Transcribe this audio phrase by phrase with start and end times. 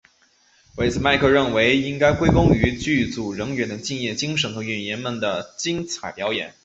[0.75, 6.55] 对此麦克认为应该归功于剧组人员的敬业精神和演员们的精彩表演。